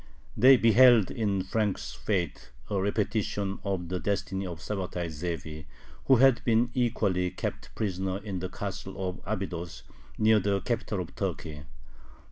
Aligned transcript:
"They 0.45 0.57
beheld 0.57 1.11
in 1.11 1.43
Frank's 1.43 1.91
fate 1.93 2.49
a 2.71 2.81
repetition 2.81 3.59
of 3.63 3.89
the 3.89 3.99
destiny 3.99 4.47
of 4.47 4.57
Sabbatai 4.59 5.11
Zevi, 5.11 5.67
who 6.05 6.15
had 6.15 6.43
been 6.43 6.71
equally 6.73 7.29
kept 7.29 7.69
prisoner 7.75 8.17
in 8.17 8.39
the 8.39 8.49
castle 8.49 8.95
of 9.07 9.21
Abydos, 9.27 9.83
near 10.17 10.39
the 10.39 10.59
capital 10.61 11.01
of 11.01 11.13
Turkey. 11.13 11.65